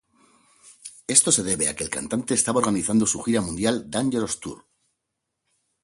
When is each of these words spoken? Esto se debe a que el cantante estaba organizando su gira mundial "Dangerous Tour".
Esto 1.15 1.29
se 1.31 1.43
debe 1.49 1.69
a 1.69 1.75
que 1.75 1.83
el 1.83 1.91
cantante 1.91 2.33
estaba 2.33 2.57
organizando 2.57 3.05
su 3.05 3.21
gira 3.21 3.39
mundial 3.41 3.87
"Dangerous 3.91 4.39
Tour". 4.39 4.65